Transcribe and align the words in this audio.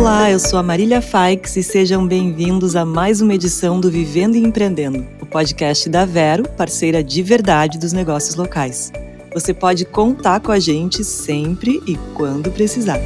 Olá, 0.00 0.30
eu 0.30 0.38
sou 0.38 0.58
a 0.58 0.62
Marília 0.62 1.02
Faix 1.02 1.56
e 1.56 1.62
sejam 1.62 2.06
bem-vindos 2.06 2.74
a 2.74 2.86
mais 2.86 3.20
uma 3.20 3.34
edição 3.34 3.78
do 3.78 3.90
Vivendo 3.90 4.34
e 4.34 4.42
Empreendendo, 4.42 5.06
o 5.20 5.26
podcast 5.26 5.90
da 5.90 6.06
Vero, 6.06 6.48
parceira 6.48 7.04
de 7.04 7.22
verdade 7.22 7.78
dos 7.78 7.92
negócios 7.92 8.34
locais. 8.34 8.90
Você 9.34 9.52
pode 9.52 9.84
contar 9.84 10.40
com 10.40 10.52
a 10.52 10.58
gente 10.58 11.04
sempre 11.04 11.82
e 11.86 11.98
quando 12.14 12.50
precisar. 12.50 12.98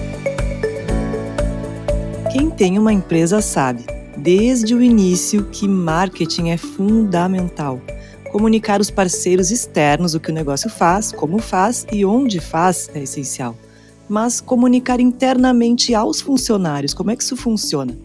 Quem 2.30 2.48
tem 2.48 2.78
uma 2.78 2.92
empresa 2.92 3.42
sabe, 3.42 3.84
desde 4.16 4.72
o 4.72 4.80
início, 4.80 5.46
que 5.50 5.66
marketing 5.66 6.50
é 6.50 6.56
fundamental. 6.56 7.80
Comunicar 8.30 8.80
os 8.80 8.88
parceiros 8.88 9.50
externos 9.50 10.14
o 10.14 10.20
que 10.20 10.30
o 10.30 10.34
negócio 10.34 10.70
faz, 10.70 11.10
como 11.10 11.40
faz 11.40 11.84
e 11.90 12.04
onde 12.04 12.38
faz 12.38 12.88
é 12.94 13.02
essencial 13.02 13.56
mas 14.08 14.40
comunicar 14.40 15.00
internamente 15.00 15.94
aos 15.94 16.20
funcionários. 16.20 16.94
Como 16.94 17.10
é 17.10 17.16
que 17.16 17.22
isso 17.22 17.36
funciona? 17.36 17.96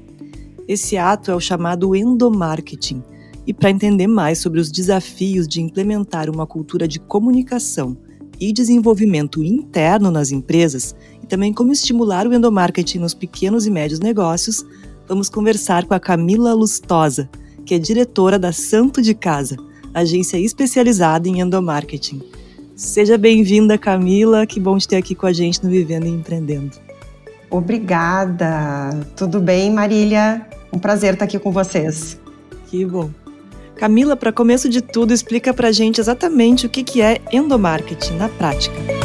Esse 0.67 0.97
ato 0.97 1.31
é 1.31 1.35
o 1.35 1.39
chamado 1.39 1.95
endomarketing. 1.95 3.03
E 3.45 3.53
para 3.53 3.71
entender 3.71 4.07
mais 4.07 4.37
sobre 4.37 4.59
os 4.59 4.71
desafios 4.71 5.47
de 5.47 5.61
implementar 5.61 6.29
uma 6.29 6.45
cultura 6.45 6.87
de 6.87 6.99
comunicação 6.99 7.97
e 8.39 8.53
desenvolvimento 8.53 9.43
interno 9.43 10.11
nas 10.11 10.31
empresas, 10.31 10.95
e 11.21 11.25
também 11.25 11.51
como 11.51 11.71
estimular 11.71 12.27
o 12.27 12.33
endomarketing 12.33 12.99
nos 12.99 13.13
pequenos 13.13 13.65
e 13.65 13.71
médios 13.71 13.99
negócios, 13.99 14.63
vamos 15.07 15.27
conversar 15.27 15.85
com 15.85 15.93
a 15.93 15.99
Camila 15.99 16.53
Lustosa, 16.53 17.27
que 17.65 17.73
é 17.73 17.79
diretora 17.79 18.37
da 18.37 18.53
Santo 18.53 19.01
de 19.01 19.13
Casa, 19.13 19.57
agência 19.93 20.37
especializada 20.37 21.27
em 21.27 21.41
endomarketing. 21.41 22.21
Seja 22.79 23.17
bem-vinda, 23.17 23.77
Camila. 23.77 24.47
Que 24.47 24.57
bom 24.57 24.77
te 24.77 24.87
ter 24.87 24.95
aqui 24.95 25.13
com 25.13 25.27
a 25.27 25.33
gente 25.33 25.61
no 25.61 25.69
Vivendo 25.69 26.05
e 26.05 26.09
Empreendendo. 26.09 26.77
Obrigada. 27.49 29.05
Tudo 29.17 29.41
bem, 29.41 29.69
Marília? 29.69 30.47
Um 30.71 30.79
prazer 30.79 31.15
estar 31.15 31.25
aqui 31.25 31.37
com 31.37 31.51
vocês. 31.51 32.17
Que 32.67 32.85
bom. 32.85 33.09
Camila, 33.75 34.15
para 34.15 34.31
começo 34.31 34.69
de 34.69 34.81
tudo, 34.81 35.13
explica 35.13 35.53
para 35.53 35.67
a 35.67 35.71
gente 35.73 35.99
exatamente 35.99 36.67
o 36.67 36.69
que 36.69 37.01
é 37.01 37.19
endomarketing 37.33 38.13
na 38.13 38.29
prática. 38.29 38.98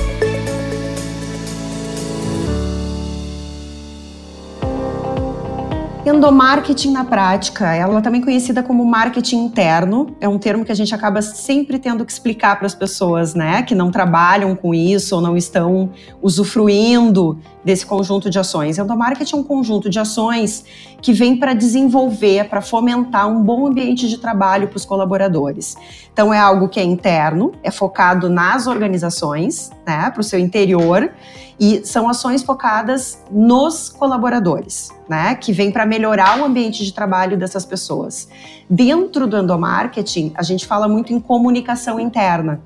Endomarketing 6.07 6.91
na 6.91 7.03
prática, 7.03 7.75
ela 7.75 7.99
é 7.99 8.01
também 8.03 8.21
conhecida 8.21 8.63
como 8.63 8.85
marketing 8.85 9.47
interno, 9.47 10.15
é 10.21 10.29
um 10.29 10.39
termo 10.39 10.63
que 10.63 10.71
a 10.71 10.75
gente 10.75 10.95
acaba 10.95 11.23
sempre 11.23 11.79
tendo 11.79 12.05
que 12.05 12.13
explicar 12.13 12.57
para 12.57 12.67
as 12.67 12.75
pessoas, 12.75 13.35
né, 13.35 13.63
que 13.63 13.75
não 13.75 13.91
trabalham 13.91 14.55
com 14.55 14.75
isso 14.75 15.15
ou 15.17 15.23
não 15.23 15.35
estão 15.35 15.91
usufruindo 16.21 17.39
desse 17.65 17.87
conjunto 17.87 18.29
de 18.29 18.39
ações. 18.39 18.79
Endomarketing 18.79 19.37
é 19.37 19.39
um 19.39 19.43
conjunto 19.43 19.89
de 19.89 19.99
ações 19.99 20.65
que 21.01 21.13
vem 21.13 21.37
para 21.37 21.55
desenvolver, 21.55 22.49
para 22.49 22.61
fomentar 22.61 23.29
um 23.29 23.43
bom 23.43 23.67
ambiente 23.67 24.09
de 24.09 24.19
trabalho 24.19 24.69
para 24.69 24.77
os 24.77 24.85
colaboradores. 24.85 25.77
Então 26.13 26.33
é 26.33 26.39
algo 26.39 26.69
que 26.69 26.79
é 26.79 26.85
interno, 26.85 27.53
é 27.63 27.71
focado 27.71 28.29
nas 28.29 28.67
organizações, 28.67 29.71
né, 29.87 30.11
para 30.11 30.21
o 30.21 30.25
seu 30.25 30.39
interior 30.39 31.11
e 31.59 31.85
são 31.85 32.09
ações 32.09 32.43
focadas 32.43 33.23
nos 33.31 33.89
colaboradores, 33.89 34.91
né? 35.09 35.35
Que 35.37 35.53
vem 35.53 35.71
para 35.71 35.87
melhorar 35.87 36.41
o 36.41 36.45
ambiente 36.45 36.85
de 36.85 36.93
trabalho 36.93 37.37
dessas 37.37 37.65
pessoas. 37.65 38.29
Dentro 38.69 39.27
do 39.27 39.37
endomarketing, 39.37 40.33
a 40.37 40.43
gente 40.43 40.67
fala 40.67 40.89
muito 40.89 41.13
em 41.13 41.21
comunicação 41.21 42.01
interna. 42.01 42.61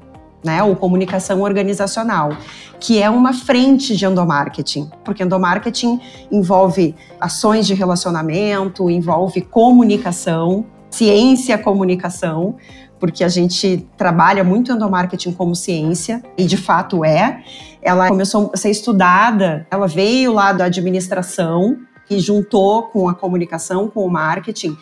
Né, 0.44 0.62
ou 0.62 0.76
comunicação 0.76 1.42
organizacional, 1.42 2.30
que 2.78 3.02
é 3.02 3.10
uma 3.10 3.32
frente 3.32 3.96
de 3.96 4.06
endomarketing, 4.06 4.88
porque 5.04 5.24
endomarketing 5.24 6.00
envolve 6.30 6.94
ações 7.20 7.66
de 7.66 7.74
relacionamento, 7.74 8.88
envolve 8.88 9.40
comunicação, 9.40 10.64
ciência 10.88 11.58
comunicação, 11.58 12.54
porque 12.98 13.22
a 13.24 13.28
gente 13.28 13.86
trabalha 13.96 14.42
muito 14.42 14.72
endomarketing 14.72 15.32
como 15.32 15.54
ciência, 15.54 16.22
e 16.36 16.44
de 16.44 16.56
fato 16.56 17.04
é. 17.04 17.42
Ela 17.82 18.08
começou 18.08 18.50
a 18.52 18.56
ser 18.56 18.70
estudada, 18.70 19.66
ela 19.70 19.86
veio 19.86 20.32
lá 20.32 20.52
da 20.52 20.64
administração 20.64 21.78
e 22.10 22.18
juntou 22.18 22.84
com 22.84 23.08
a 23.08 23.14
comunicação, 23.14 23.88
com 23.88 24.04
o 24.04 24.10
marketing. 24.10 24.76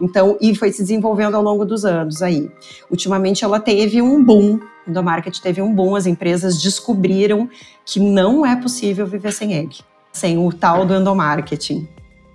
Então, 0.00 0.36
e 0.40 0.54
foi 0.54 0.72
se 0.72 0.82
desenvolvendo 0.82 1.36
ao 1.36 1.42
longo 1.42 1.64
dos 1.64 1.84
anos 1.84 2.22
aí. 2.22 2.50
Ultimamente 2.90 3.44
ela 3.44 3.60
teve 3.60 4.02
um 4.02 4.22
boom, 4.22 4.58
o 4.86 4.90
endomarketing 4.90 5.40
teve 5.40 5.62
um 5.62 5.74
boom, 5.74 5.94
as 5.94 6.06
empresas 6.06 6.60
descobriram 6.60 7.48
que 7.84 8.00
não 8.00 8.44
é 8.44 8.56
possível 8.56 9.06
viver 9.06 9.32
sem 9.32 9.52
ele, 9.52 9.76
sem 10.12 10.38
o 10.38 10.52
tal 10.52 10.84
do 10.84 10.94
endomarketing. 10.94 11.88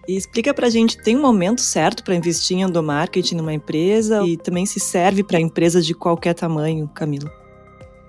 E 0.08 0.16
explica 0.16 0.54
pra 0.54 0.70
gente, 0.70 0.98
tem 0.98 1.18
um 1.18 1.22
momento 1.22 1.60
certo 1.60 2.04
para 2.04 2.16
investir 2.16 2.58
em 2.58 2.62
endomarketing 2.62 3.36
numa 3.36 3.54
empresa 3.54 4.24
e 4.24 4.38
também 4.38 4.66
se 4.66 4.80
serve 4.80 5.22
para 5.22 5.40
empresas 5.40 5.86
de 5.86 5.94
qualquer 5.94 6.34
tamanho, 6.34 6.90
Camila? 6.94 7.30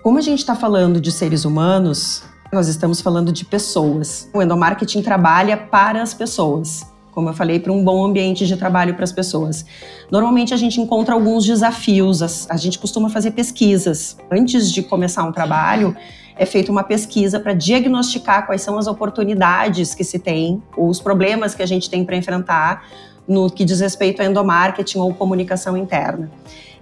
Como 0.01 0.17
a 0.17 0.21
gente 0.21 0.39
está 0.39 0.55
falando 0.55 1.01
de 1.01 1.11
seres 1.11 1.43
humanos, 1.43 2.23
nós 2.53 2.69
estamos 2.69 3.01
falando 3.01 3.33
de 3.33 3.43
pessoas. 3.43 4.29
O 4.33 4.41
endomarketing 4.41 5.01
trabalha 5.01 5.57
para 5.57 6.01
as 6.01 6.13
pessoas. 6.13 6.87
Como 7.11 7.29
eu 7.29 7.33
falei, 7.33 7.59
para 7.59 7.71
um 7.71 7.83
bom 7.83 8.05
ambiente 8.05 8.45
de 8.45 8.55
trabalho 8.55 8.93
para 8.93 9.03
as 9.03 9.11
pessoas. 9.11 9.65
Normalmente 10.11 10.53
a 10.53 10.57
gente 10.57 10.79
encontra 10.79 11.13
alguns 11.13 11.45
desafios, 11.45 12.47
a 12.49 12.57
gente 12.57 12.77
costuma 12.79 13.09
fazer 13.09 13.31
pesquisas. 13.31 14.17
Antes 14.31 14.71
de 14.71 14.81
começar 14.83 15.23
um 15.23 15.31
trabalho, 15.31 15.95
é 16.35 16.45
feita 16.45 16.71
uma 16.71 16.83
pesquisa 16.83 17.39
para 17.39 17.53
diagnosticar 17.53 18.45
quais 18.45 18.61
são 18.61 18.77
as 18.77 18.87
oportunidades 18.87 19.93
que 19.93 20.05
se 20.05 20.17
tem, 20.17 20.63
os 20.77 21.01
problemas 21.01 21.53
que 21.53 21.61
a 21.61 21.65
gente 21.65 21.89
tem 21.89 22.05
para 22.05 22.15
enfrentar 22.15 22.85
no 23.27 23.49
que 23.49 23.63
diz 23.63 23.79
respeito 23.79 24.21
a 24.21 24.25
endomarketing 24.25 24.99
ou 24.99 25.13
comunicação 25.13 25.77
interna. 25.77 26.31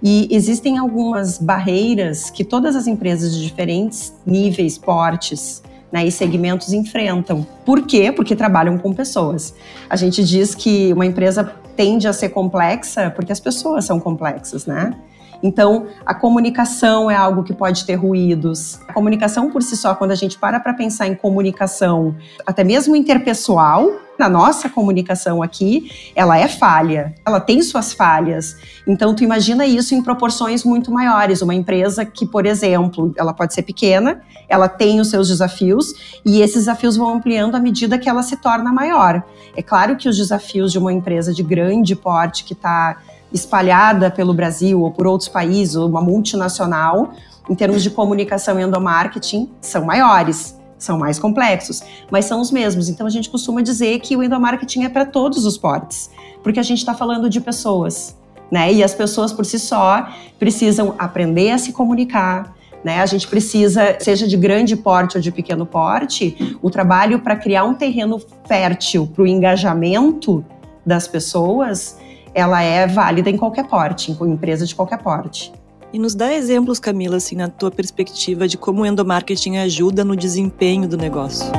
E 0.02 0.28
existem 0.30 0.78
algumas 0.78 1.38
barreiras 1.38 2.30
que 2.30 2.44
todas 2.44 2.76
as 2.76 2.86
empresas 2.86 3.34
de 3.34 3.42
diferentes 3.42 4.14
níveis, 4.24 4.78
portes, 4.78 5.62
né, 5.90 6.06
e 6.06 6.12
segmentos 6.12 6.72
enfrentam. 6.72 7.46
Por 7.64 7.86
quê? 7.86 8.12
Porque 8.12 8.36
trabalham 8.36 8.76
com 8.78 8.92
pessoas. 8.92 9.54
A 9.88 9.96
gente 9.96 10.22
diz 10.24 10.54
que 10.54 10.92
uma 10.92 11.06
empresa 11.06 11.52
tende 11.76 12.06
a 12.06 12.12
ser 12.12 12.30
complexa 12.30 13.10
porque 13.10 13.32
as 13.32 13.40
pessoas 13.40 13.84
são 13.84 13.98
complexas, 13.98 14.66
né? 14.66 14.94
Então, 15.42 15.86
a 16.04 16.14
comunicação 16.14 17.10
é 17.10 17.14
algo 17.14 17.42
que 17.42 17.52
pode 17.52 17.84
ter 17.84 17.94
ruídos. 17.94 18.80
A 18.88 18.92
comunicação 18.92 19.50
por 19.50 19.62
si 19.62 19.76
só, 19.76 19.94
quando 19.94 20.10
a 20.10 20.16
gente 20.16 20.38
para 20.38 20.58
para 20.58 20.74
pensar 20.74 21.06
em 21.06 21.14
comunicação, 21.14 22.16
até 22.46 22.64
mesmo 22.64 22.96
interpessoal, 22.96 23.88
na 24.18 24.28
nossa 24.28 24.68
comunicação 24.68 25.42
aqui, 25.42 26.10
ela 26.14 26.36
é 26.36 26.48
falha, 26.48 27.14
ela 27.24 27.38
tem 27.38 27.62
suas 27.62 27.92
falhas. 27.92 28.56
Então, 28.84 29.14
tu 29.14 29.22
imagina 29.22 29.64
isso 29.64 29.94
em 29.94 30.02
proporções 30.02 30.64
muito 30.64 30.90
maiores. 30.90 31.40
Uma 31.40 31.54
empresa 31.54 32.04
que, 32.04 32.26
por 32.26 32.44
exemplo, 32.44 33.12
ela 33.16 33.32
pode 33.32 33.54
ser 33.54 33.62
pequena, 33.62 34.20
ela 34.48 34.68
tem 34.68 34.98
os 34.98 35.08
seus 35.08 35.28
desafios 35.28 36.18
e 36.26 36.40
esses 36.40 36.64
desafios 36.64 36.96
vão 36.96 37.14
ampliando 37.14 37.54
à 37.54 37.60
medida 37.60 37.96
que 37.96 38.08
ela 38.08 38.22
se 38.22 38.36
torna 38.36 38.72
maior. 38.72 39.22
É 39.56 39.62
claro 39.62 39.96
que 39.96 40.08
os 40.08 40.16
desafios 40.16 40.72
de 40.72 40.78
uma 40.78 40.92
empresa 40.92 41.32
de 41.32 41.42
grande 41.44 41.94
porte 41.94 42.42
que 42.42 42.54
está 42.54 42.98
espalhada 43.32 44.10
pelo 44.10 44.32
Brasil 44.32 44.80
ou 44.80 44.90
por 44.90 45.06
outros 45.06 45.28
países, 45.28 45.76
ou 45.76 45.88
uma 45.88 46.00
multinacional, 46.00 47.12
em 47.48 47.54
termos 47.54 47.82
de 47.82 47.90
comunicação 47.90 48.58
e 48.60 48.62
endomarketing, 48.62 49.48
são 49.60 49.84
maiores, 49.84 50.58
são 50.78 50.98
mais 50.98 51.18
complexos, 51.18 51.82
mas 52.10 52.24
são 52.24 52.40
os 52.40 52.50
mesmos. 52.50 52.88
Então 52.88 53.06
a 53.06 53.10
gente 53.10 53.28
costuma 53.28 53.62
dizer 53.62 53.98
que 54.00 54.16
o 54.16 54.22
endomarketing 54.22 54.84
é 54.84 54.88
para 54.88 55.04
todos 55.04 55.44
os 55.44 55.58
portes, 55.58 56.10
porque 56.42 56.60
a 56.60 56.62
gente 56.62 56.78
está 56.78 56.94
falando 56.94 57.28
de 57.28 57.40
pessoas, 57.40 58.16
né? 58.50 58.72
E 58.72 58.82
as 58.82 58.94
pessoas 58.94 59.32
por 59.32 59.44
si 59.44 59.58
só 59.58 60.08
precisam 60.38 60.94
aprender 60.98 61.50
a 61.50 61.58
se 61.58 61.72
comunicar, 61.72 62.54
né? 62.84 63.00
A 63.00 63.06
gente 63.06 63.26
precisa, 63.26 63.96
seja 63.98 64.26
de 64.26 64.36
grande 64.36 64.76
porte 64.76 65.16
ou 65.16 65.22
de 65.22 65.32
pequeno 65.32 65.66
porte, 65.66 66.56
o 66.62 66.70
trabalho 66.70 67.20
para 67.20 67.34
criar 67.34 67.64
um 67.64 67.74
terreno 67.74 68.20
fértil 68.46 69.06
para 69.06 69.22
o 69.22 69.26
engajamento 69.26 70.44
das 70.86 71.08
pessoas 71.08 71.98
ela 72.38 72.62
é 72.62 72.86
válida 72.86 73.28
em 73.28 73.36
qualquer 73.36 73.66
porte, 73.66 74.12
em 74.12 74.30
empresa 74.30 74.64
de 74.64 74.72
qualquer 74.72 74.98
porte. 74.98 75.52
E 75.92 75.98
nos 75.98 76.14
dá 76.14 76.32
exemplos, 76.32 76.78
Camila, 76.78 77.16
assim, 77.16 77.34
na 77.34 77.48
tua 77.48 77.68
perspectiva 77.68 78.46
de 78.46 78.56
como 78.56 78.82
o 78.82 78.86
endomarketing 78.86 79.56
ajuda 79.56 80.04
no 80.04 80.14
desempenho 80.14 80.86
do 80.86 80.96
negócio. 80.96 81.50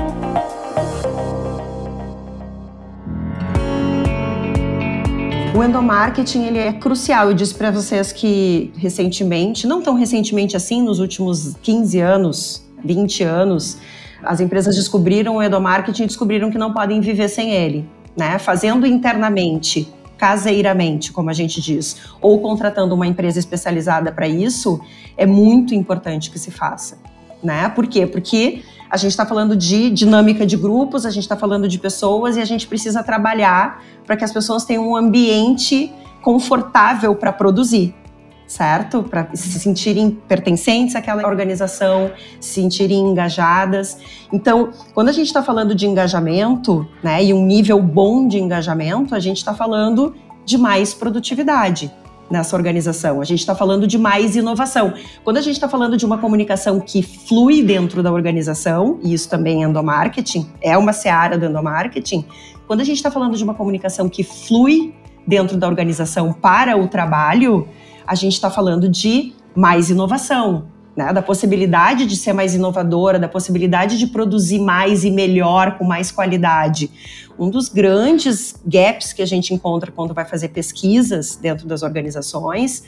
O 5.53 5.61
endomarketing 5.61 6.45
ele 6.45 6.59
é 6.59 6.71
crucial. 6.71 7.27
Eu 7.27 7.33
disse 7.33 7.55
para 7.55 7.71
vocês 7.71 8.13
que 8.13 8.71
recentemente, 8.77 9.67
não 9.67 9.81
tão 9.81 9.95
recentemente 9.95 10.55
assim, 10.55 10.81
nos 10.81 10.99
últimos 10.99 11.57
15 11.61 11.99
anos, 11.99 12.63
20 12.85 13.23
anos, 13.23 13.77
as 14.23 14.39
empresas 14.39 14.77
descobriram 14.77 15.35
o 15.35 15.43
endomarketing 15.43 16.03
e 16.03 16.07
descobriram 16.07 16.49
que 16.49 16.57
não 16.57 16.71
podem 16.71 17.01
viver 17.01 17.27
sem 17.27 17.51
ele, 17.51 17.85
né? 18.15 18.39
Fazendo 18.39 18.87
internamente 18.87 19.93
caseiramente, 20.19 21.13
como 21.13 21.29
a 21.29 21.33
gente 21.33 21.61
diz, 21.61 21.95
ou 22.21 22.41
contratando 22.41 22.93
uma 22.93 23.07
empresa 23.07 23.39
especializada 23.39 24.11
para 24.11 24.27
isso, 24.27 24.79
é 25.17 25.25
muito 25.25 25.73
importante 25.73 26.29
que 26.29 26.37
se 26.37 26.51
faça. 26.51 26.99
Né? 27.41 27.69
Por 27.69 27.87
quê? 27.87 28.05
Porque 28.05 28.61
A 28.89 28.97
gente 28.97 29.11
está 29.11 29.25
falando 29.25 29.55
de 29.55 29.91
dinâmica 29.91 30.45
de 30.47 30.57
grupos, 30.57 31.05
a 31.05 31.11
gente 31.11 31.23
está 31.23 31.37
falando 31.37 31.67
de 31.67 31.77
pessoas 31.77 32.35
e 32.37 32.41
a 32.41 32.45
gente 32.45 32.65
precisa 32.65 33.03
trabalhar 33.03 33.83
para 34.03 34.17
que 34.17 34.23
as 34.23 34.33
pessoas 34.33 34.65
tenham 34.65 34.89
um 34.89 34.95
ambiente 34.95 35.93
confortável 36.23 37.13
para 37.15 37.31
produzir 37.31 37.93
certo? 38.49 39.03
Para 39.03 39.29
se 39.35 39.59
sentirem 39.59 40.09
pertencentes 40.09 40.95
àquela 40.95 41.25
organização, 41.27 42.11
se 42.39 42.55
sentirem 42.55 42.97
engajadas. 42.97 43.99
Então, 44.33 44.71
quando 44.93 45.09
a 45.09 45.11
gente 45.11 45.27
está 45.27 45.43
falando 45.43 45.75
de 45.75 45.85
engajamento, 45.85 46.85
né, 47.03 47.23
e 47.23 47.31
um 47.31 47.45
nível 47.45 47.79
bom 47.79 48.27
de 48.27 48.39
engajamento, 48.39 49.13
a 49.13 49.19
gente 49.19 49.37
está 49.37 49.53
falando 49.53 50.15
de 50.43 50.57
mais 50.57 50.95
produtividade 50.95 51.93
nessa 52.29 52.55
organização. 52.55 53.21
A 53.21 53.23
gente 53.23 53.39
está 53.39 53.53
falando 53.53 53.85
de 53.85 53.99
mais 53.99 54.35
inovação. 54.35 54.93
Quando 55.23 55.37
a 55.37 55.41
gente 55.41 55.53
está 55.53 55.69
falando 55.69 55.95
de 55.95 56.05
uma 56.05 56.17
comunicação 56.17 56.79
que 56.79 57.03
flui 57.03 57.61
dentro 57.61 58.01
da 58.01 58.11
organização, 58.11 58.99
e 59.03 59.13
isso 59.13 59.29
também 59.29 59.63
é 59.63 59.67
endomarketing, 59.67 60.49
é 60.59 60.75
uma 60.75 60.91
seara 60.91 61.37
do 61.37 61.45
endomarketing, 61.45 62.25
quando 62.65 62.81
a 62.81 62.83
gente 62.83 62.97
está 62.97 63.11
falando 63.11 63.37
de 63.37 63.43
uma 63.43 63.53
comunicação 63.53 64.09
que 64.09 64.23
flui 64.23 64.93
dentro 65.25 65.55
da 65.55 65.67
organização 65.67 66.33
para 66.33 66.75
o 66.75 66.87
trabalho, 66.87 67.67
a 68.09 68.15
gente 68.15 68.33
está 68.33 68.49
falando 68.49 68.89
de 68.89 69.33
mais 69.55 69.91
inovação, 69.91 70.65
né? 70.97 71.13
da 71.13 71.21
possibilidade 71.21 72.07
de 72.07 72.15
ser 72.15 72.33
mais 72.33 72.55
inovadora, 72.55 73.19
da 73.19 73.27
possibilidade 73.27 73.99
de 73.99 74.07
produzir 74.07 74.57
mais 74.57 75.03
e 75.03 75.11
melhor, 75.11 75.77
com 75.77 75.83
mais 75.83 76.11
qualidade. 76.11 76.89
Um 77.37 77.51
dos 77.51 77.69
grandes 77.69 78.55
gaps 78.65 79.13
que 79.13 79.21
a 79.21 79.27
gente 79.27 79.53
encontra 79.53 79.91
quando 79.91 80.11
vai 80.11 80.25
fazer 80.25 80.47
pesquisas 80.47 81.35
dentro 81.35 81.67
das 81.67 81.83
organizações 81.83 82.83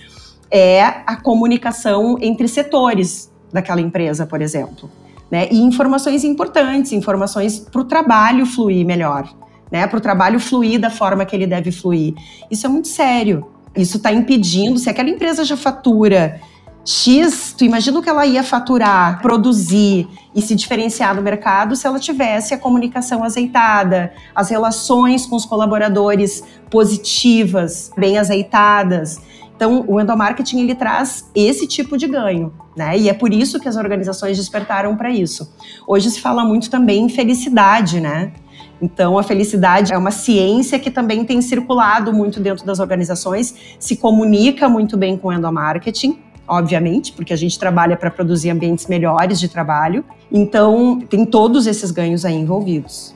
é 0.49 0.81
a 0.81 1.15
comunicação 1.15 2.17
entre 2.19 2.47
setores 2.47 3.31
daquela 3.53 3.79
empresa, 3.79 4.25
por 4.25 4.41
exemplo. 4.41 4.89
Né? 5.29 5.47
E 5.51 5.61
informações 5.61 6.23
importantes, 6.23 6.93
informações 6.93 7.59
para 7.59 7.81
o 7.81 7.85
trabalho 7.85 8.43
fluir 8.47 8.83
melhor, 8.87 9.31
né? 9.71 9.85
para 9.85 9.99
o 9.99 10.01
trabalho 10.01 10.39
fluir 10.39 10.79
da 10.79 10.89
forma 10.89 11.23
que 11.25 11.35
ele 11.35 11.45
deve 11.45 11.71
fluir. 11.71 12.15
Isso 12.49 12.65
é 12.65 12.69
muito 12.69 12.87
sério. 12.87 13.50
Isso 13.75 13.97
está 13.97 14.11
impedindo, 14.11 14.77
se 14.77 14.89
aquela 14.89 15.09
empresa 15.09 15.45
já 15.45 15.55
fatura 15.55 16.41
X, 16.83 17.53
tu 17.55 17.63
imagina 17.63 17.99
o 17.99 18.01
que 18.01 18.09
ela 18.09 18.25
ia 18.25 18.43
faturar, 18.43 19.21
produzir 19.21 20.07
e 20.33 20.41
se 20.41 20.55
diferenciar 20.55 21.15
no 21.15 21.21
mercado 21.21 21.75
se 21.75 21.85
ela 21.85 21.99
tivesse 21.99 22.53
a 22.53 22.57
comunicação 22.57 23.23
azeitada, 23.23 24.11
as 24.33 24.49
relações 24.49 25.25
com 25.25 25.35
os 25.35 25.45
colaboradores 25.45 26.43
positivas, 26.69 27.91
bem 27.95 28.17
azeitadas. 28.17 29.21
Então, 29.55 29.85
o 29.87 30.01
endomarketing 30.01 30.61
ele 30.61 30.73
traz 30.73 31.29
esse 31.35 31.67
tipo 31.67 31.95
de 31.95 32.07
ganho, 32.07 32.51
né? 32.75 32.97
E 32.97 33.07
é 33.07 33.13
por 33.13 33.31
isso 33.31 33.59
que 33.59 33.69
as 33.69 33.75
organizações 33.75 34.35
despertaram 34.35 34.97
para 34.97 35.11
isso. 35.11 35.53
Hoje 35.85 36.09
se 36.09 36.19
fala 36.19 36.43
muito 36.43 36.67
também 36.67 37.05
em 37.05 37.09
felicidade, 37.09 38.01
né? 38.01 38.33
Então, 38.81 39.17
a 39.17 39.23
felicidade 39.23 39.93
é 39.93 39.97
uma 39.97 40.11
ciência 40.11 40.79
que 40.79 40.89
também 40.89 41.23
tem 41.23 41.41
circulado 41.41 42.11
muito 42.11 42.39
dentro 42.39 42.65
das 42.65 42.79
organizações, 42.79 43.53
se 43.79 43.95
comunica 43.95 44.67
muito 44.67 44.97
bem 44.97 45.15
com 45.15 45.27
o 45.27 45.33
endomarketing, 45.33 46.17
obviamente, 46.47 47.13
porque 47.13 47.31
a 47.31 47.35
gente 47.35 47.59
trabalha 47.59 47.95
para 47.95 48.09
produzir 48.09 48.49
ambientes 48.49 48.87
melhores 48.87 49.39
de 49.39 49.47
trabalho. 49.47 50.03
Então, 50.31 50.99
tem 50.99 51.25
todos 51.25 51.67
esses 51.67 51.91
ganhos 51.91 52.25
aí 52.25 52.35
envolvidos. 52.35 53.13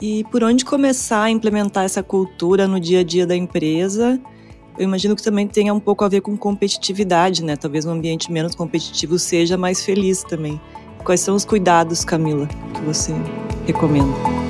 E 0.00 0.24
por 0.24 0.42
onde 0.42 0.64
começar 0.64 1.24
a 1.24 1.30
implementar 1.30 1.84
essa 1.84 2.02
cultura 2.02 2.66
no 2.66 2.80
dia 2.80 3.00
a 3.00 3.04
dia 3.04 3.26
da 3.26 3.36
empresa? 3.36 4.20
Eu 4.78 4.84
imagino 4.84 5.16
que 5.16 5.22
também 5.22 5.46
tenha 5.46 5.72
um 5.72 5.80
pouco 5.80 6.04
a 6.04 6.08
ver 6.08 6.20
com 6.20 6.36
competitividade, 6.36 7.42
né? 7.42 7.56
Talvez 7.56 7.86
um 7.86 7.90
ambiente 7.90 8.30
menos 8.30 8.54
competitivo 8.54 9.18
seja 9.18 9.56
mais 9.56 9.82
feliz 9.82 10.22
também. 10.22 10.60
Quais 11.02 11.20
são 11.20 11.34
os 11.34 11.44
cuidados, 11.44 12.04
Camila, 12.04 12.46
que 12.74 12.80
você 12.82 13.14
recomenda? 13.66 14.45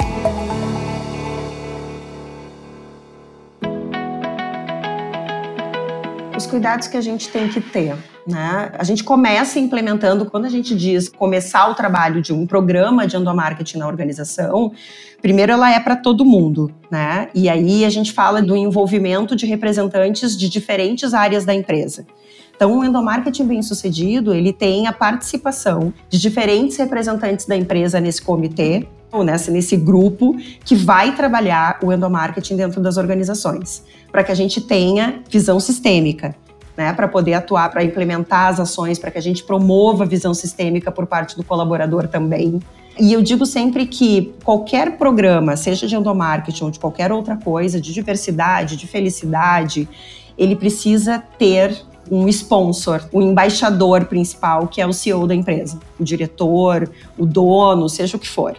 Os 6.47 6.51
cuidados 6.51 6.87
que 6.87 6.97
a 6.97 7.01
gente 7.01 7.29
tem 7.29 7.49
que 7.49 7.61
ter. 7.61 7.97
Né? 8.27 8.73
A 8.79 8.85
gente 8.85 9.05
começa 9.05 9.59
implementando, 9.59 10.27
quando 10.27 10.47
a 10.47 10.49
gente 10.49 10.75
diz 10.75 11.09
começar 11.09 11.69
o 11.69 11.75
trabalho 11.75 12.23
de 12.23 12.33
um 12.33 12.47
programa 12.47 13.07
de 13.07 13.17
endomarketing 13.17 13.79
na 13.79 13.87
organização, 13.87 14.73
primeiro 15.21 15.53
ela 15.53 15.73
é 15.73 15.79
para 15.79 15.97
todo 15.97 16.25
mundo, 16.25 16.73
né? 16.91 17.29
E 17.35 17.49
aí 17.49 17.85
a 17.85 17.91
gente 17.91 18.13
fala 18.13 18.43
do 18.43 18.57
envolvimento 18.57 19.37
de 19.37 19.47
representantes 19.47 20.37
de 20.37 20.49
diferentes 20.49 21.15
áreas 21.15 21.45
da 21.45 21.55
empresa. 21.55 22.07
Então, 22.55 22.79
o 22.79 22.85
endomarketing 22.85 23.47
bem-sucedido, 23.47 24.33
ele 24.33 24.53
tem 24.53 24.87
a 24.87 24.93
participação 24.93 25.93
de 26.09 26.19
diferentes 26.19 26.77
representantes 26.79 27.45
da 27.45 27.55
empresa 27.55 28.01
nesse 28.01 28.23
comitê, 28.23 28.89
nessa, 29.25 29.51
nesse 29.51 29.77
grupo 29.77 30.37
que 30.65 30.75
vai 30.75 31.15
trabalhar 31.15 31.79
o 31.83 31.93
endomarketing 31.93 32.57
dentro 32.57 32.81
das 32.81 32.97
organizações, 32.97 33.83
para 34.11 34.25
que 34.25 34.33
a 34.33 34.35
gente 34.35 34.61
tenha 34.61 35.23
visão 35.31 35.59
sistêmica. 35.61 36.35
Né, 36.77 36.93
para 36.93 37.09
poder 37.09 37.33
atuar, 37.33 37.71
para 37.71 37.83
implementar 37.83 38.49
as 38.49 38.61
ações, 38.61 38.99
para 38.99 39.11
que 39.11 39.17
a 39.17 39.23
gente 39.23 39.43
promova 39.43 40.05
a 40.05 40.07
visão 40.07 40.35
sistêmica 40.35 40.93
por 40.93 41.07
parte 41.07 41.35
do 41.35 41.43
colaborador 41.43 42.07
também. 42.07 42.61
E 43.01 43.15
eu 43.15 43.23
digo 43.23 43.47
sempre 43.47 43.87
que 43.87 44.35
qualquer 44.45 44.99
programa, 44.99 45.57
seja 45.57 45.87
de 45.87 45.97
endomarketing 45.97 46.65
ou 46.65 46.71
de 46.71 46.79
qualquer 46.79 47.11
outra 47.11 47.35
coisa, 47.35 47.81
de 47.81 47.95
diversidade, 47.95 48.77
de 48.77 48.87
felicidade, 48.87 49.89
ele 50.37 50.55
precisa 50.55 51.19
ter 51.39 51.75
um 52.11 52.29
sponsor, 52.29 53.03
um 53.13 53.23
embaixador 53.23 54.05
principal, 54.05 54.69
que 54.69 54.81
é 54.81 54.87
o 54.87 54.93
CEO 54.93 55.27
da 55.27 55.35
empresa, 55.35 55.79
o 55.99 56.05
diretor, 56.05 56.91
o 57.19 57.27
dono, 57.27 57.89
seja 57.89 58.17
o 58.17 58.21
que 58.21 58.29
for. 58.29 58.57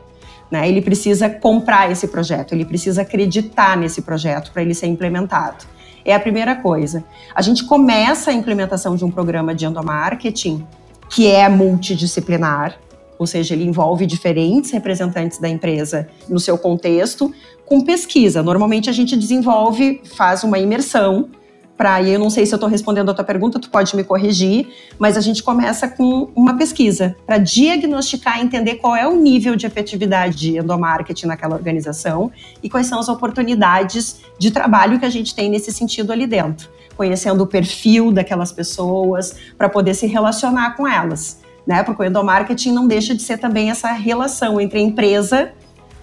Né? 0.50 0.68
Ele 0.68 0.82
precisa 0.82 1.30
comprar 1.30 1.92
esse 1.92 2.08
projeto, 2.08 2.54
ele 2.54 2.66
precisa 2.66 3.02
acreditar 3.02 3.78
nesse 3.78 4.02
projeto 4.02 4.52
para 4.52 4.62
ele 4.62 4.74
ser 4.74 4.88
implementado. 4.88 5.66
É 6.06 6.16
a 6.16 6.20
primeira 6.20 6.56
coisa. 6.56 7.04
A 7.36 7.42
gente 7.42 7.66
começa 7.66 8.32
a 8.32 8.34
implementação 8.34 8.96
de 8.96 9.04
um 9.04 9.12
programa 9.12 9.54
de 9.54 9.66
endomarketing 9.66 10.66
que 11.10 11.28
é 11.28 11.48
multidisciplinar, 11.50 12.78
ou 13.20 13.26
seja, 13.26 13.54
ele 13.54 13.66
envolve 13.66 14.06
diferentes 14.06 14.72
representantes 14.72 15.40
da 15.40 15.50
empresa 15.50 16.08
no 16.30 16.40
seu 16.40 16.58
contexto, 16.58 17.34
com 17.66 17.82
pesquisa. 17.82 18.44
Normalmente 18.44 18.90
a 18.90 18.94
gente 18.94 19.18
desenvolve, 19.18 20.02
faz 20.16 20.44
uma 20.44 20.60
imersão 20.60 21.30
para 21.78 22.02
e 22.02 22.12
eu 22.12 22.20
não 22.20 22.30
sei 22.30 22.46
se 22.46 22.54
eu 22.54 22.58
estou 22.58 22.68
respondendo 22.68 23.12
a 23.12 23.14
tua 23.14 23.24
pergunta, 23.24 23.60
tu 23.60 23.70
pode 23.70 23.96
me 23.96 24.04
corrigir, 24.04 24.68
mas 24.98 25.16
a 25.16 25.22
gente 25.22 25.44
começa 25.44 25.88
com 25.88 26.30
uma 26.36 26.58
pesquisa 26.58 27.16
para 27.26 27.38
diagnosticar 27.38 28.40
e 28.40 28.44
entender 28.44 28.76
qual 28.76 28.96
é 28.96 29.08
o 29.08 29.16
nível 29.16 29.56
de 29.56 29.68
efetividade 29.68 30.36
de 30.36 30.58
endomarketing 30.58 31.28
naquela 31.28 31.56
organização 31.56 32.32
e 32.64 32.70
quais 32.70 32.88
são 32.88 33.00
as 33.00 33.08
oportunidades 33.08 34.22
de 34.40 34.50
trabalho 34.50 35.00
que 35.00 35.06
a 35.06 35.10
gente 35.10 35.36
tem 35.36 35.50
nesse 35.50 35.72
sentido 35.72 36.12
ali 36.12 36.26
dentro, 36.26 36.68
conhecendo 36.96 37.44
o 37.44 37.48
perfil 37.48 38.12
daquelas 38.12 38.52
pessoas 38.52 39.36
para 39.56 39.70
poder 39.70 39.94
se 39.94 40.08
relacionar 40.08 40.76
com 40.76 40.88
elas. 40.88 41.42
Né? 41.66 41.84
Porque 41.84 42.02
o 42.02 42.06
endomarketing 42.06 42.72
não 42.72 42.88
deixa 42.88 43.14
de 43.14 43.22
ser 43.22 43.38
também 43.38 43.70
essa 43.70 43.92
relação 43.92 44.60
entre 44.60 44.80
a 44.80 44.82
empresa 44.82 45.52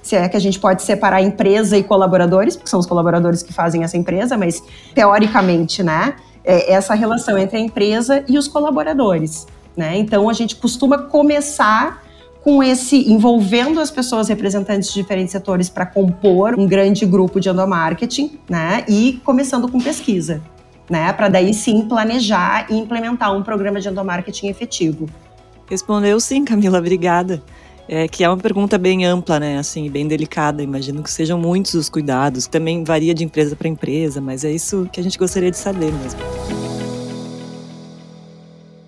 se 0.04 0.14
é 0.14 0.28
que 0.28 0.36
a 0.36 0.40
gente 0.40 0.60
pode 0.60 0.82
separar 0.82 1.22
empresa 1.22 1.78
e 1.78 1.82
colaboradores, 1.82 2.56
porque 2.56 2.68
são 2.68 2.78
os 2.78 2.84
colaboradores 2.84 3.42
que 3.42 3.54
fazem 3.54 3.82
essa 3.82 3.96
empresa, 3.96 4.36
mas 4.36 4.62
teoricamente, 4.94 5.82
né, 5.82 6.14
é 6.44 6.74
essa 6.74 6.94
relação 6.94 7.38
entre 7.38 7.56
a 7.56 7.60
empresa 7.60 8.22
e 8.28 8.36
os 8.36 8.46
colaboradores, 8.46 9.46
né? 9.74 9.96
Então 9.96 10.28
a 10.28 10.34
gente 10.34 10.56
costuma 10.56 10.98
começar 10.98 12.04
com 12.42 12.62
esse 12.62 13.10
envolvendo 13.10 13.80
as 13.80 13.90
pessoas 13.90 14.28
representantes 14.28 14.92
de 14.92 14.94
diferentes 15.00 15.32
setores 15.32 15.70
para 15.70 15.86
compor 15.86 16.54
um 16.58 16.66
grande 16.66 17.06
grupo 17.06 17.40
de 17.40 17.48
endomarketing, 17.48 18.38
né? 18.46 18.84
E 18.86 19.22
começando 19.24 19.66
com 19.70 19.80
pesquisa, 19.80 20.42
né? 20.90 21.10
Para 21.14 21.30
daí 21.30 21.54
sim 21.54 21.80
planejar 21.88 22.66
e 22.68 22.76
implementar 22.76 23.34
um 23.34 23.42
programa 23.42 23.80
de 23.80 23.88
endomarketing 23.88 24.48
efetivo. 24.48 25.08
Respondeu 25.66 26.20
sim, 26.20 26.44
Camila, 26.44 26.78
obrigada. 26.78 27.42
É, 27.88 28.08
que 28.08 28.24
é 28.24 28.28
uma 28.28 28.38
pergunta 28.38 28.78
bem 28.78 29.04
ampla, 29.04 29.38
né? 29.38 29.58
Assim, 29.58 29.90
bem 29.90 30.08
delicada. 30.08 30.62
Imagino 30.62 31.02
que 31.02 31.10
sejam 31.10 31.38
muitos 31.38 31.74
os 31.74 31.88
cuidados. 31.88 32.46
Também 32.46 32.82
varia 32.82 33.14
de 33.14 33.24
empresa 33.24 33.54
para 33.54 33.68
empresa, 33.68 34.20
mas 34.20 34.44
é 34.44 34.50
isso 34.50 34.88
que 34.92 35.00
a 35.00 35.02
gente 35.02 35.18
gostaria 35.18 35.50
de 35.50 35.58
saber 35.58 35.92
mesmo. 35.92 36.20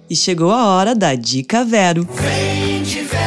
E 0.08 0.16
chegou 0.16 0.50
a 0.52 0.66
hora 0.66 0.94
da 0.94 1.14
Dica 1.14 1.64
Vero. 1.64 2.04
Vero. 2.04 3.26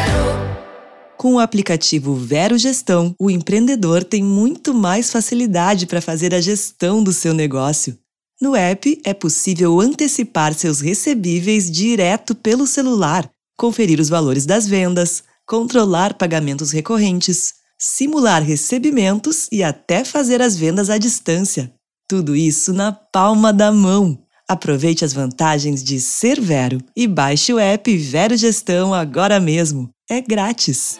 Com 1.19 1.33
o 1.33 1.39
aplicativo 1.39 2.15
Vero 2.15 2.57
Gestão, 2.57 3.13
o 3.19 3.29
empreendedor 3.29 4.05
tem 4.05 4.23
muito 4.23 4.73
mais 4.73 5.11
facilidade 5.11 5.85
para 5.85 5.99
fazer 5.99 6.33
a 6.33 6.39
gestão 6.39 7.03
do 7.03 7.11
seu 7.11 7.33
negócio. 7.33 7.97
No 8.41 8.55
app 8.55 9.01
é 9.03 9.13
possível 9.13 9.81
antecipar 9.81 10.53
seus 10.53 10.79
recebíveis 10.79 11.69
direto 11.69 12.33
pelo 12.33 12.65
celular, 12.65 13.29
conferir 13.57 13.99
os 13.99 14.07
valores 14.07 14.45
das 14.45 14.65
vendas, 14.65 15.21
controlar 15.49 16.13
pagamentos 16.13 16.69
recorrentes, 16.69 17.55
simular 17.75 18.43
recebimentos 18.43 19.47
e 19.51 19.63
até 19.63 20.05
fazer 20.05 20.43
as 20.43 20.55
vendas 20.55 20.91
à 20.91 20.99
distância. 20.99 21.73
Tudo 22.07 22.35
isso 22.35 22.71
na 22.71 22.91
palma 22.91 23.51
da 23.51 23.71
mão. 23.71 24.19
Aproveite 24.47 25.03
as 25.03 25.11
vantagens 25.11 25.83
de 25.83 25.99
ser 25.99 26.39
Vero 26.39 26.79
e 26.95 27.07
baixe 27.07 27.51
o 27.51 27.57
app 27.57 27.97
Vero 27.97 28.37
Gestão 28.37 28.93
agora 28.93 29.39
mesmo. 29.39 29.89
é 30.07 30.21
grátis. 30.21 30.99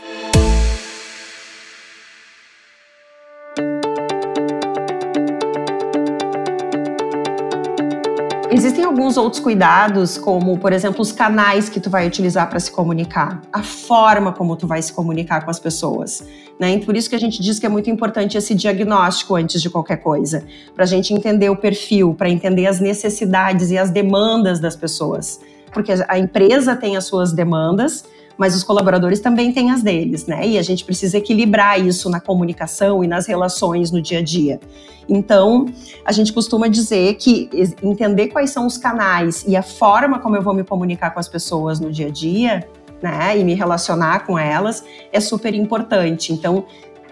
Existem 8.51 8.83
alguns 8.83 9.15
outros 9.15 9.39
cuidados, 9.39 10.17
como, 10.17 10.57
por 10.57 10.73
exemplo, 10.73 11.01
os 11.01 11.11
canais 11.11 11.69
que 11.69 11.79
tu 11.79 11.87
vai 11.87 12.07
utilizar 12.07 12.49
para 12.49 12.59
se 12.59 12.71
comunicar, 12.71 13.41
a 13.53 13.61
forma 13.61 14.33
como 14.33 14.55
tu 14.55 14.65
vai 14.65 14.81
se 14.81 14.91
comunicar 14.91 15.45
com 15.45 15.51
as 15.51 15.59
pessoas. 15.59 16.23
Né? 16.59 16.73
E 16.73 16.85
por 16.85 16.97
isso 16.97 17.07
que 17.07 17.15
a 17.15 17.19
gente 17.19 17.43
diz 17.43 17.59
que 17.59 17.65
é 17.67 17.69
muito 17.69 17.91
importante 17.91 18.37
esse 18.37 18.55
diagnóstico 18.55 19.35
antes 19.35 19.61
de 19.61 19.69
qualquer 19.69 19.97
coisa, 19.97 20.43
para 20.73 20.83
a 20.83 20.87
gente 20.87 21.13
entender 21.13 21.49
o 21.51 21.55
perfil, 21.55 22.15
para 22.15 22.27
entender 22.27 22.65
as 22.65 22.79
necessidades 22.79 23.69
e 23.69 23.77
as 23.77 23.91
demandas 23.91 24.59
das 24.59 24.75
pessoas. 24.75 25.39
Porque 25.71 25.93
a 26.07 26.17
empresa 26.17 26.75
tem 26.75 26.97
as 26.97 27.05
suas 27.05 27.31
demandas, 27.31 28.03
mas 28.39 28.55
os 28.55 28.63
colaboradores 28.63 29.19
também 29.19 29.51
têm 29.51 29.69
as 29.69 29.83
deles, 29.83 30.25
né? 30.25 30.47
E 30.47 30.57
a 30.57 30.61
gente 30.61 30.85
precisa 30.85 31.17
equilibrar 31.17 31.77
isso 31.77 32.09
na 32.09 32.21
comunicação 32.21 33.03
e 33.03 33.07
nas 33.07 33.27
relações 33.27 33.91
no 33.91 34.01
dia 34.01 34.19
a 34.19 34.21
dia. 34.23 34.61
Então, 35.09 35.65
a 36.05 36.13
gente 36.13 36.31
costuma 36.31 36.69
dizer 36.69 37.15
que 37.15 37.49
entender 37.83 38.29
quais 38.29 38.51
são 38.51 38.65
os 38.65 38.77
canais 38.77 39.43
e 39.45 39.57
a 39.57 39.61
forma 39.61 40.19
como 40.19 40.37
eu 40.37 40.41
vou 40.41 40.53
me 40.53 40.63
comunicar 40.63 41.09
com 41.09 41.19
as 41.19 41.27
pessoas 41.27 41.81
no 41.81 41.91
dia 41.91 42.07
a 42.07 42.09
dia, 42.09 42.65
né, 43.01 43.37
e 43.37 43.43
me 43.43 43.53
relacionar 43.53 44.25
com 44.25 44.39
elas 44.39 44.85
é 45.11 45.19
super 45.19 45.53
importante. 45.53 46.31
Então, 46.31 46.63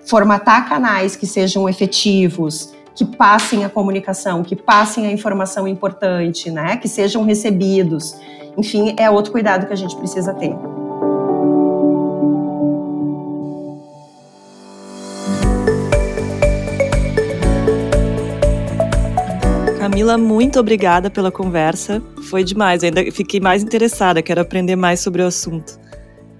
formatar 0.05 0.69
canais 0.69 1.17
que 1.17 1.27
sejam 1.27 1.67
efetivos, 1.67 2.73
que 2.95 3.03
passem 3.03 3.65
a 3.65 3.69
comunicação, 3.69 4.43
que 4.43 4.55
passem 4.55 5.05
a 5.05 5.11
informação 5.11 5.67
importante, 5.67 6.49
né, 6.49 6.77
que 6.77 6.87
sejam 6.87 7.23
recebidos. 7.23 8.15
Enfim, 8.57 8.95
é 8.97 9.09
outro 9.09 9.33
cuidado 9.33 9.67
que 9.67 9.73
a 9.73 9.77
gente 9.77 9.95
precisa 9.97 10.33
ter. 10.33 10.55
Camila, 19.97 20.15
muito 20.15 20.59
obrigada 20.59 21.09
pela 21.09 21.31
conversa. 21.31 22.03
Foi 22.29 22.43
demais. 22.43 22.83
Ainda 22.83 23.01
fiquei 23.11 23.39
mais 23.39 23.63
interessada, 23.63 24.21
quero 24.21 24.39
aprender 24.39 24.75
mais 24.75 24.99
sobre 24.99 25.23
o 25.23 25.25
assunto. 25.25 25.79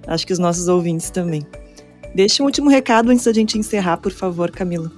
Acho 0.06 0.24
que 0.24 0.32
os 0.32 0.38
nossos 0.38 0.68
ouvintes 0.68 1.10
também. 1.10 1.44
Deixe 2.14 2.40
um 2.40 2.46
último 2.46 2.70
recado 2.70 3.10
antes 3.10 3.24
da 3.24 3.32
gente 3.32 3.58
encerrar, 3.58 3.96
por 3.96 4.12
favor, 4.12 4.52
Camila. 4.52 4.92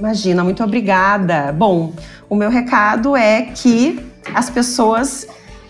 Imagina, 0.00 0.42
muito 0.42 0.64
obrigada. 0.64 1.52
Bom, 1.52 1.92
o 2.28 2.34
meu 2.34 2.50
recado 2.50 3.14
é 3.14 3.42
que 3.54 4.00
as 4.34 4.50
pessoas 4.50 5.28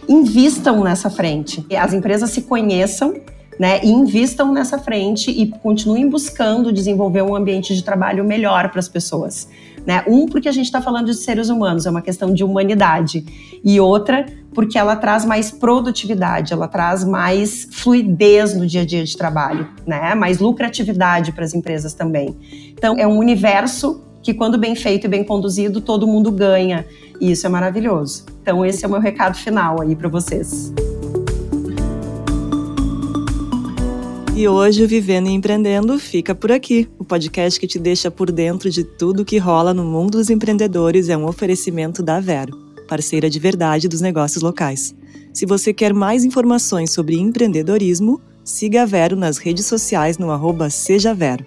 invistam 0.09 0.83
nessa 0.83 1.11
frente. 1.11 1.67
As 1.79 1.93
empresas 1.93 2.31
se 2.31 2.41
conheçam 2.41 3.13
né, 3.59 3.79
e 3.85 3.91
invistam 3.91 4.55
nessa 4.55 4.79
frente 4.79 5.31
e 5.31 5.49
continuem 5.49 6.09
buscando 6.09 6.73
desenvolver 6.73 7.21
um 7.21 7.37
ambiente 7.37 7.75
de 7.75 7.85
trabalho 7.85 8.25
melhor 8.25 8.71
para 8.71 8.81
as 8.81 8.89
pessoas. 8.89 9.49
Né? 9.87 10.05
Um, 10.07 10.27
porque 10.27 10.49
a 10.49 10.53
gente 10.53 10.67
está 10.67 10.81
falando 10.81 11.07
de 11.07 11.15
seres 11.15 11.49
humanos, 11.49 11.87
é 11.87 11.91
uma 11.91 12.03
questão 12.03 12.33
de 12.33 12.45
humanidade. 12.45 13.25
E 13.65 13.81
outra, 13.81 14.27
porque 14.55 14.79
ela 14.79 14.95
traz 14.97 15.25
mais 15.25 15.51
produtividade, 15.51 16.53
ela 16.53 16.69
traz 16.69 17.05
mais 17.05 17.69
fluidez 17.71 18.55
no 18.55 18.67
dia 18.67 18.83
a 18.83 18.87
dia 18.87 19.05
de 19.05 19.17
trabalho, 19.17 19.69
né? 19.87 20.15
mais 20.15 20.39
lucratividade 20.39 21.33
para 21.33 21.45
as 21.45 21.55
empresas 21.55 21.95
também. 21.95 22.37
Então, 22.73 22.95
é 22.99 23.07
um 23.07 23.19
universo 23.19 24.05
que, 24.23 24.33
quando 24.33 24.57
bem 24.57 24.75
feito 24.77 25.07
e 25.07 25.09
bem 25.09 25.25
conduzido, 25.25 25.81
todo 25.81 26.07
mundo 26.07 26.31
ganha. 26.31 26.87
E 27.21 27.31
isso 27.33 27.47
é 27.47 27.51
maravilhoso. 27.51 28.25
Então, 28.41 28.65
esse 28.65 28.85
é 28.85 28.89
o 28.89 28.91
meu 28.91 29.01
recado 29.01 29.37
final 29.37 29.81
aí 29.81 29.97
para 29.97 30.09
vocês. 30.09 30.73
E 34.35 34.49
hoje 34.49 34.83
o 34.83 34.89
Vivendo 34.89 35.29
e 35.29 35.33
Empreendendo 35.33 35.99
fica 35.99 36.35
por 36.35 36.51
aqui. 36.51 36.89
O 36.99 37.05
podcast 37.05 37.61
que 37.61 37.67
te 37.67 37.79
deixa 37.79 38.11
por 38.11 38.33
dentro 38.33 38.71
de 38.71 38.83
tudo 38.83 39.27
que 39.27 39.37
rola 39.37 39.75
no 39.75 39.85
mundo 39.85 40.13
dos 40.13 40.31
empreendedores 40.31 41.11
é 41.11 41.17
um 41.17 41.27
oferecimento 41.27 42.03
da 42.03 42.19
Vero, 42.19 42.57
parceira 42.89 43.29
de 43.29 43.39
verdade 43.39 43.89
dos 43.89 44.01
negócios 44.01 44.43
locais. 44.43 44.95
Se 45.35 45.45
você 45.45 45.73
quer 45.75 45.93
mais 45.93 46.25
informações 46.25 46.93
sobre 46.93 47.19
empreendedorismo, 47.19 48.23
siga 48.43 48.83
a 48.83 48.87
Vero 48.87 49.17
nas 49.17 49.37
redes 49.37 49.67
sociais 49.67 50.17
no 50.17 50.31
arroba 50.31 50.71
Seja 50.71 51.13
Vero. 51.13 51.45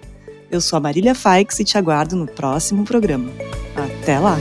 Eu 0.48 0.60
sou 0.60 0.76
a 0.76 0.80
Marília 0.80 1.14
Faix 1.14 1.58
e 1.58 1.64
te 1.64 1.76
aguardo 1.76 2.14
no 2.14 2.26
próximo 2.26 2.84
programa. 2.84 3.30
Até 3.74 4.20
lá! 4.20 4.38